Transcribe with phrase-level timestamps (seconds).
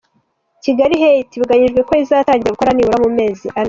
[0.63, 3.59] Kigali Heights biteganyijwe ko izatangira gukora nibura mu mezi ane.